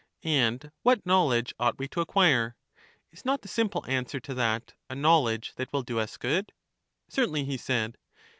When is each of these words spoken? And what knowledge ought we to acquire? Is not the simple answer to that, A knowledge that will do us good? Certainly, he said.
And 0.23 0.71
what 0.81 1.05
knowledge 1.05 1.53
ought 1.59 1.77
we 1.77 1.87
to 1.89 2.01
acquire? 2.01 2.55
Is 3.11 3.23
not 3.23 3.43
the 3.43 3.47
simple 3.47 3.85
answer 3.87 4.19
to 4.21 4.33
that, 4.33 4.73
A 4.89 4.95
knowledge 4.95 5.53
that 5.57 5.71
will 5.71 5.83
do 5.83 5.99
us 5.99 6.17
good? 6.17 6.53
Certainly, 7.07 7.45
he 7.45 7.55
said. 7.57 7.99